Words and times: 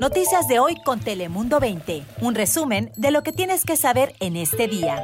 Noticias 0.00 0.46
de 0.46 0.58
hoy 0.58 0.74
con 0.84 1.00
Telemundo 1.00 1.58
20. 1.58 2.02
Un 2.20 2.34
resumen 2.34 2.92
de 2.96 3.10
lo 3.10 3.22
que 3.22 3.32
tienes 3.32 3.64
que 3.64 3.76
saber 3.76 4.14
en 4.20 4.36
este 4.36 4.68
día. 4.68 5.02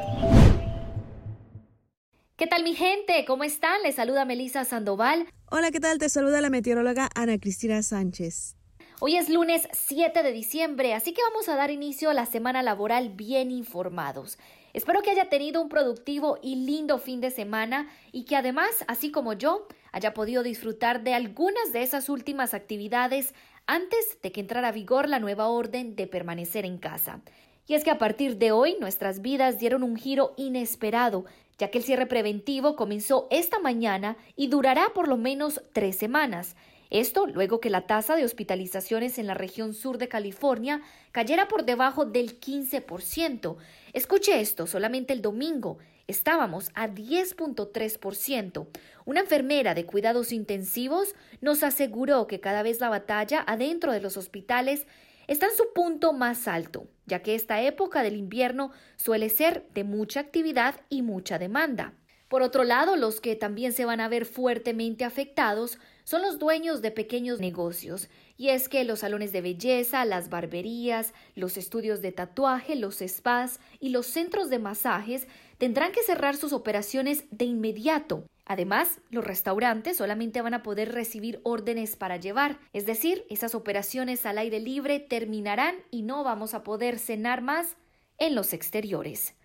¿Qué 2.37 2.47
tal 2.47 2.63
mi 2.63 2.75
gente? 2.75 3.25
¿Cómo 3.27 3.45
están? 3.45 3.83
Les 3.83 3.95
saluda 3.95 4.25
Melisa 4.25 4.65
Sandoval. 4.65 5.27
Hola, 5.51 5.71
¿qué 5.71 5.81
tal? 5.81 5.99
Te 5.99 6.09
saluda 6.09 6.41
la 6.43 6.51
meteoróloga 6.51 7.09
Ana 7.15 7.39
Cristina 7.39 7.83
Sánchez. 7.83 8.57
Hoy 9.01 9.17
es 9.17 9.29
lunes 9.29 9.67
7 9.73 10.23
de 10.23 10.33
diciembre, 10.33 10.95
así 10.95 11.13
que 11.13 11.23
vamos 11.23 11.49
a 11.49 11.57
dar 11.57 11.71
inicio 11.71 12.11
a 12.11 12.15
la 12.15 12.27
semana 12.27 12.63
laboral 12.63 13.09
bien 13.11 13.51
informados. 13.51 14.39
Espero 14.75 15.03
que 15.03 15.11
haya 15.11 15.29
tenido 15.29 15.61
un 15.61 15.69
productivo 15.69 16.39
y 16.43 16.55
lindo 16.55 16.99
fin 16.99 17.21
de 17.21 17.31
semana 17.31 17.91
y 18.13 18.25
que 18.25 18.37
además, 18.37 18.85
así 18.87 19.11
como 19.11 19.33
yo, 19.33 19.67
haya 19.91 20.15
podido 20.15 20.43
disfrutar 20.43 21.03
de 21.03 21.15
algunas 21.15 21.73
de 21.73 21.83
esas 21.83 22.09
últimas 22.09 22.55
actividades 22.55 23.35
antes 23.67 24.21
de 24.23 24.33
que 24.33 24.41
entrara 24.41 24.69
a 24.69 24.73
vigor 24.73 25.09
la 25.09 25.19
nueva 25.19 25.49
orden 25.49 25.97
de 25.97 26.07
permanecer 26.07 26.65
en 26.65 26.79
casa. 26.79 27.21
Y 27.67 27.75
es 27.75 27.85
que 27.85 27.91
a 27.91 27.99
partir 27.99 28.39
de 28.39 28.53
hoy 28.53 28.77
nuestras 28.81 29.23
vidas 29.23 29.59
dieron 29.59 29.83
un 29.83 29.97
giro 29.97 30.35
inesperado, 30.37 31.25
ya 31.59 31.71
que 31.71 31.79
el 31.79 31.85
cierre 31.85 32.07
preventivo 32.07 32.77
comenzó 32.77 33.29
esta 33.31 33.61
mañana 33.61 34.17
y 34.37 34.49
durará 34.49 34.89
por 34.95 35.09
lo 35.09 35.17
menos 35.17 35.63
tres 35.73 35.97
semanas. 35.97 36.57
Esto 36.91 37.27
luego 37.27 37.61
que 37.61 37.71
la 37.71 37.87
tasa 37.87 38.17
de 38.17 38.25
hospitalizaciones 38.25 39.19
en 39.19 39.27
la 39.27 39.35
región 39.35 39.73
sur 39.73 39.97
de 39.97 40.09
California 40.09 40.83
cayera 41.11 41.49
por 41.49 41.65
debajo 41.65 42.05
del 42.05 42.39
15%. 42.39 43.57
Escuche 43.95 44.41
esto, 44.41 44.67
solamente 44.67 45.13
el 45.15 45.23
domingo 45.23 45.79
estábamos 46.07 46.71
a 46.75 46.89
10.3%. 46.89 48.67
Una 49.05 49.21
enfermera 49.21 49.75
de 49.75 49.87
cuidados 49.87 50.33
intensivos 50.33 51.15
nos 51.41 51.63
aseguró 51.63 52.27
que 52.27 52.41
cada 52.41 52.63
vez 52.63 52.81
la 52.81 52.89
batalla 52.89 53.45
adentro 53.47 53.93
de 53.93 54.01
los 54.01 54.17
hospitales 54.17 54.87
está 55.27 55.47
en 55.47 55.57
su 55.57 55.73
punto 55.75 56.13
más 56.13 56.49
alto, 56.49 56.89
ya 57.07 57.23
que 57.23 57.35
esta 57.35 57.63
época 57.63 58.03
del 58.03 58.17
invierno 58.17 58.73
suele 58.97 59.29
ser 59.29 59.67
de 59.75 59.85
mucha 59.85 60.21
actividad 60.21 60.81
y 60.89 61.03
mucha 61.03 61.39
demanda. 61.39 61.95
Por 62.29 62.41
otro 62.41 62.65
lado, 62.65 62.97
los 62.97 63.21
que 63.21 63.37
también 63.37 63.75
se 63.75 63.85
van 63.85 64.01
a 64.01 64.09
ver 64.09 64.25
fuertemente 64.25 65.05
afectados 65.05 65.79
son 66.05 66.23
los 66.23 66.39
dueños 66.39 66.81
de 66.81 66.91
pequeños 66.91 67.41
negocios, 67.41 68.09
y 68.39 68.49
es 68.49 68.71
que 68.71 68.85
los 68.85 69.01
salones 69.01 69.33
de 69.33 69.43
belleza, 69.43 70.07
las 70.07 70.31
barberías, 70.31 71.13
los 71.35 71.59
estudios 71.59 72.01
de 72.01 72.11
tatuaje, 72.11 72.75
los 72.75 73.01
spas 73.07 73.61
y 73.81 73.91
los 73.91 74.07
centros 74.07 74.49
de 74.49 74.59
masajes 74.59 75.29
tendrán 75.63 75.93
que 75.93 76.03
cerrar 76.03 76.37
sus 76.37 76.53
operaciones 76.53 77.23
de 77.31 77.45
inmediato. 77.45 78.25
Además, 78.47 78.99
los 79.11 79.23
restaurantes 79.23 79.97
solamente 79.97 80.43
van 80.43 80.55
a 80.55 80.65
poder 80.65 80.91
recibir 80.91 81.41
órdenes 81.45 81.95
para 81.95 82.17
llevar, 82.17 82.59
es 82.73 82.85
decir, 82.85 83.25
esas 83.31 83.55
operaciones 83.55 84.27
al 84.27 84.39
aire 84.39 84.59
libre 84.59 84.99
terminarán 84.99 85.77
y 85.93 86.03
no 86.03 86.25
vamos 86.25 86.55
a 86.55 86.65
poder 86.65 86.99
cenar 86.99 87.43
más 87.43 87.77
en 88.19 88.35
los 88.35 88.53
exteriores. 88.53 89.37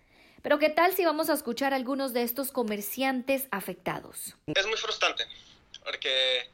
Pero 0.42 0.58
¿qué 0.58 0.70
tal 0.70 0.92
si 0.92 1.04
vamos 1.04 1.30
a 1.30 1.34
escuchar 1.34 1.72
a 1.72 1.76
algunos 1.76 2.12
de 2.12 2.24
estos 2.24 2.50
comerciantes 2.50 3.46
afectados? 3.52 4.34
Es 4.46 4.66
muy 4.66 4.76
frustrante, 4.76 5.22
porque 5.84 6.50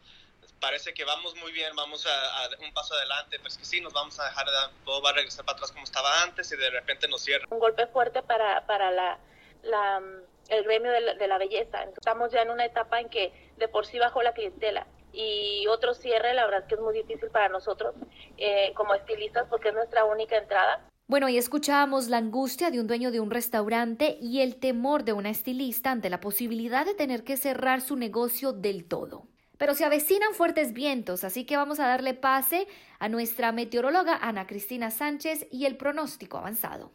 parece 0.61 0.93
que 0.93 1.07
vamos 1.07 1.35
muy 1.37 1.53
bien, 1.53 1.75
vamos 1.75 2.07
a, 2.07 2.51
un 2.63 2.75
paso 2.75 2.93
adelante, 2.93 3.39
pero 3.39 3.49
es 3.49 3.57
que 3.57 3.65
sí, 3.65 3.81
nos 3.81 3.95
vamos 3.95 4.21
a 4.21 4.25
dejar, 4.27 4.47
todo 4.85 5.01
va 5.01 5.09
a 5.09 5.15
regresar 5.15 5.47
para 5.47 5.57
atrás 5.57 5.73
como 5.73 5.85
estaba 5.85 6.23
antes 6.23 6.53
y 6.53 6.57
de 6.57 6.69
repente 6.69 7.09
nos 7.09 7.23
cierra. 7.23 7.47
Un 7.49 7.61
golpe 7.61 7.87
fuerte 7.87 8.23
para, 8.23 8.67
para 8.67 8.91
la, 8.91 9.19
la, 9.65 10.03
el 10.49 10.65
gremio 10.65 10.93
de 10.93 11.27
la, 11.27 11.39
belleza. 11.39 11.85
Estamos 11.85 12.33
ya 12.33 12.43
en 12.43 12.51
una 12.51 12.65
etapa 12.65 13.01
en 13.01 13.09
que 13.09 13.33
de 13.57 13.69
por 13.69 13.87
sí 13.87 13.99
bajó 13.99 14.23
la 14.23 14.33
clientela 14.33 14.87
y 15.13 15.67
otro 15.69 15.95
cierre, 15.95 16.35
la 16.35 16.45
verdad 16.47 16.67
que 16.67 16.75
es 16.75 16.81
muy 16.81 16.95
difícil 16.95 17.29
para 17.31 17.49
nosotros 17.49 17.95
eh, 18.37 18.73
como 18.75 18.95
estilistas 18.95 19.47
porque 19.49 19.69
es 19.69 19.75
nuestra 19.75 20.05
única 20.05 20.37
entrada. 20.37 20.89
Bueno, 21.07 21.29
y 21.29 21.37
escuchábamos 21.37 22.09
la 22.09 22.17
angustia 22.17 22.71
de 22.71 22.81
un 22.81 22.87
dueño 22.87 23.11
de 23.11 23.21
un 23.21 23.31
restaurante 23.31 24.17
y 24.21 24.41
el 24.41 24.57
temor 24.57 25.05
de 25.05 25.13
una 25.13 25.31
estilista 25.31 25.91
ante 25.91 26.09
la 26.09 26.21
posibilidad 26.21 26.87
de 26.87 26.95
tener 26.95 27.25
que 27.25 27.37
cerrar 27.37 27.83
su 27.83 27.97
negocio 27.97 28.53
del 28.53 28.89
todo. 28.89 29.27
Pero 29.59 29.75
se 29.75 29.85
avecinan 29.85 30.35
fuertes 30.35 30.73
vientos, 30.73 31.23
así 31.23 31.45
que 31.45 31.57
vamos 31.57 31.79
a 31.79 31.87
darle 31.87 32.15
pase 32.15 32.67
a 32.99 33.09
nuestra 33.09 33.53
meteoróloga 33.53 34.17
Ana 34.17 34.47
Cristina 34.47 34.91
Sánchez 34.91 35.47
y 35.51 35.67
el 35.67 35.77
pronóstico 35.77 36.39
avanzado. 36.39 36.91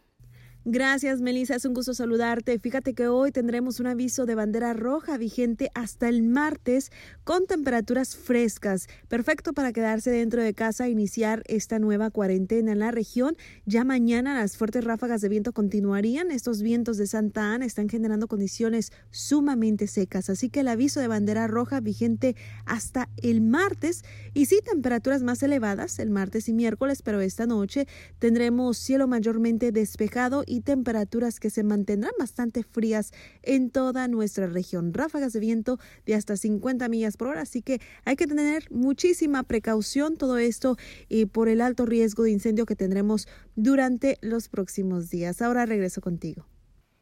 Gracias, 0.66 1.22
Melissa. 1.22 1.56
Es 1.56 1.64
un 1.64 1.74
gusto 1.74 1.94
saludarte. 1.94 2.60
Fíjate 2.60 2.94
que 2.94 3.08
hoy 3.08 3.32
tendremos 3.32 3.80
un 3.80 3.88
aviso 3.88 4.26
de 4.26 4.36
bandera 4.36 4.74
roja 4.74 5.18
vigente 5.18 5.72
hasta 5.74 6.10
el 6.10 6.22
martes 6.22 6.92
con 7.24 7.46
temperaturas 7.48 8.18
frescas. 8.18 8.88
Perfecto 9.08 9.54
para 9.54 9.72
quedarse 9.72 10.12
dentro 10.12 10.44
de 10.44 10.54
casa 10.54 10.86
e 10.86 10.90
iniciar 10.90 11.44
esta 11.46 11.80
nueva 11.80 12.12
cuarentena 12.12 12.74
en 12.74 12.80
la 12.80 12.92
región. 12.92 13.38
Ya 13.66 13.86
mañana 13.86 14.36
las 14.36 14.58
fuertes 14.58 14.84
ráfagas 14.84 15.22
de 15.22 15.30
viento 15.30 15.54
continuarían. 15.54 16.30
Estos 16.30 16.62
vientos 16.62 16.98
de 16.98 17.08
Santa 17.08 17.54
Ana 17.54 17.66
están 17.66 17.88
generando 17.88 18.28
condiciones 18.28 18.92
sumamente 19.12 19.88
secas. 19.88 20.30
Así 20.30 20.50
que 20.50 20.60
el 20.60 20.68
aviso 20.68 21.00
de 21.00 21.08
bandera 21.08 21.48
roja 21.48 21.80
vigente 21.80 22.36
hasta 22.66 23.08
el 23.16 23.40
martes. 23.40 24.04
Y 24.34 24.48
sí, 24.48 24.60
temperaturas 24.64 25.24
más 25.24 25.42
elevadas 25.42 26.00
el 26.00 26.10
martes 26.10 26.50
y 26.50 26.54
miércoles, 26.54 27.02
pero 27.02 27.22
esta 27.22 27.46
noche 27.46 27.88
tendremos 28.20 28.78
cielo 28.78 29.08
mayormente 29.08 29.72
despejado 29.72 30.44
temperaturas 30.62 31.40
que 31.40 31.50
se 31.50 31.64
mantendrán 31.64 32.14
bastante 32.20 32.64
frías 32.64 33.12
en 33.44 33.70
toda 33.70 34.08
nuestra 34.08 34.48
región. 34.48 34.94
Ráfagas 34.94 35.34
de 35.34 35.40
viento 35.40 35.80
de 36.06 36.16
hasta 36.16 36.38
50 36.38 36.88
millas 36.90 37.18
por 37.18 37.30
hora, 37.30 37.42
así 37.42 37.62
que 37.62 37.80
hay 38.06 38.16
que 38.16 38.28
tener 38.28 38.70
muchísima 38.72 39.44
precaución 39.44 40.18
todo 40.18 40.38
esto 40.38 40.78
y 41.08 41.26
por 41.26 41.50
el 41.50 41.62
alto 41.62 41.86
riesgo 41.86 42.24
de 42.24 42.32
incendio 42.32 42.66
que 42.66 42.76
tendremos 42.76 43.28
durante 43.56 44.18
los 44.22 44.50
próximos 44.50 45.10
días. 45.10 45.42
Ahora 45.42 45.66
regreso 45.66 46.02
contigo. 46.02 46.46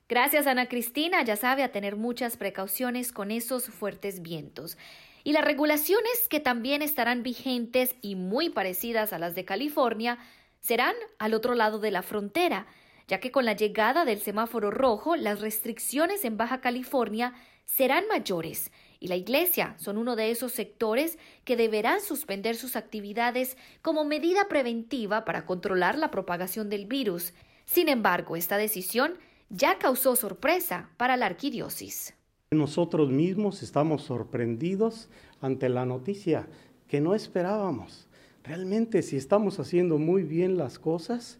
Gracias 0.09 0.47
Ana 0.47 0.69
Cristina, 0.69 1.23
ya 1.23 1.35
sabe 1.35 1.63
a 1.63 1.71
tener 1.73 1.97
muchas 1.97 2.37
precauciones 2.37 3.11
con 3.11 3.29
esos 3.29 3.65
fuertes 3.65 4.21
vientos. 4.21 4.77
Y 5.25 5.33
las 5.33 5.43
regulaciones 5.43 6.27
que 6.29 6.39
también 6.39 6.81
estarán 6.81 7.21
vigentes 7.21 7.95
y 8.01 8.15
muy 8.15 8.49
parecidas 8.49 9.11
a 9.11 9.19
las 9.19 9.35
de 9.35 9.43
California 9.43 10.17
serán 10.61 10.95
al 11.19 11.33
otro 11.33 11.55
lado 11.55 11.79
de 11.79 11.91
la 11.91 12.01
frontera 12.01 12.67
ya 13.07 13.19
que 13.19 13.31
con 13.31 13.45
la 13.45 13.53
llegada 13.53 14.05
del 14.05 14.19
semáforo 14.19 14.71
rojo 14.71 15.15
las 15.15 15.41
restricciones 15.41 16.25
en 16.25 16.37
Baja 16.37 16.61
California 16.61 17.33
serán 17.65 18.05
mayores 18.07 18.71
y 18.99 19.07
la 19.07 19.15
Iglesia 19.15 19.75
son 19.77 19.97
uno 19.97 20.15
de 20.15 20.31
esos 20.31 20.51
sectores 20.51 21.17
que 21.43 21.55
deberán 21.55 22.01
suspender 22.01 22.55
sus 22.55 22.75
actividades 22.75 23.57
como 23.81 24.05
medida 24.05 24.47
preventiva 24.47 25.25
para 25.25 25.45
controlar 25.45 25.97
la 25.97 26.11
propagación 26.11 26.69
del 26.69 26.85
virus. 26.85 27.33
Sin 27.65 27.89
embargo, 27.89 28.35
esta 28.35 28.57
decisión 28.57 29.15
ya 29.49 29.77
causó 29.77 30.15
sorpresa 30.15 30.89
para 30.97 31.17
la 31.17 31.27
arquidiócesis. 31.27 32.13
Nosotros 32.51 33.09
mismos 33.11 33.61
estamos 33.61 34.03
sorprendidos 34.03 35.09
ante 35.41 35.69
la 35.69 35.85
noticia 35.85 36.47
que 36.87 37.01
no 37.01 37.13
esperábamos. 37.13 38.07
Realmente 38.43 39.01
si 39.01 39.17
estamos 39.17 39.59
haciendo 39.59 39.97
muy 39.97 40.23
bien 40.23 40.57
las 40.57 40.79
cosas, 40.79 41.39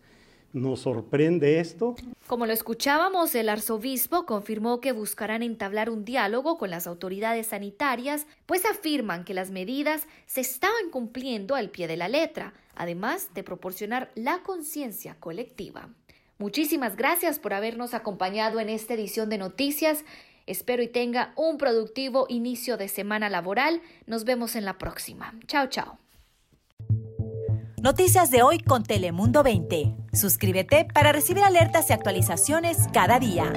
nos 0.53 0.81
sorprende 0.81 1.59
esto. 1.59 1.95
Como 2.27 2.45
lo 2.45 2.53
escuchábamos, 2.53 3.35
el 3.35 3.49
arzobispo 3.49 4.25
confirmó 4.25 4.79
que 4.79 4.91
buscarán 4.91 5.43
entablar 5.43 5.89
un 5.89 6.05
diálogo 6.05 6.57
con 6.57 6.69
las 6.69 6.87
autoridades 6.87 7.47
sanitarias, 7.47 8.27
pues 8.45 8.65
afirman 8.65 9.23
que 9.23 9.33
las 9.33 9.51
medidas 9.51 10.07
se 10.25 10.41
estaban 10.41 10.89
cumpliendo 10.91 11.55
al 11.55 11.69
pie 11.69 11.87
de 11.87 11.97
la 11.97 12.07
letra, 12.07 12.53
además 12.75 13.33
de 13.33 13.43
proporcionar 13.43 14.11
la 14.15 14.39
conciencia 14.43 15.15
colectiva. 15.19 15.89
Muchísimas 16.37 16.95
gracias 16.95 17.39
por 17.39 17.53
habernos 17.53 17.93
acompañado 17.93 18.59
en 18.59 18.69
esta 18.69 18.93
edición 18.93 19.29
de 19.29 19.37
noticias. 19.37 20.05
Espero 20.45 20.83
y 20.83 20.87
tenga 20.87 21.33
un 21.35 21.57
productivo 21.57 22.25
inicio 22.29 22.77
de 22.77 22.87
semana 22.87 23.29
laboral. 23.29 23.81
Nos 24.05 24.23
vemos 24.23 24.55
en 24.55 24.63
la 24.65 24.77
próxima. 24.77 25.33
Chao, 25.47 25.67
chao. 25.67 25.97
Noticias 27.81 28.31
de 28.31 28.43
hoy 28.43 28.59
con 28.59 28.83
Telemundo 28.83 29.43
20. 29.43 30.06
Suscríbete 30.17 30.87
para 30.93 31.11
recibir 31.11 31.43
alertas 31.43 31.89
y 31.89 31.93
actualizaciones 31.93 32.87
cada 32.91 33.19
día. 33.19 33.53